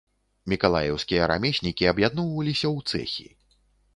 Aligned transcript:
Мікалаеўскія 0.51 1.27
рамеснікі 1.33 1.89
аб'ядноўваліся 1.91 2.67
ў 2.69 2.95
цэхі. 2.95 3.29